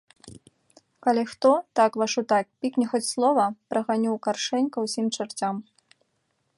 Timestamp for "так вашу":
1.79-2.21